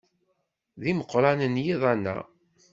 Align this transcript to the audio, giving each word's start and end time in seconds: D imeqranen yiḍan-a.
D 0.79 0.83
imeqranen 0.91 1.55
yiḍan-a. 1.65 2.17